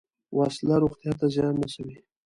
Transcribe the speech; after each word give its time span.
وسله 0.37 0.75
روغتیا 0.83 1.11
ته 1.19 1.25
زیان 1.33 1.55
رسوي 1.61 1.97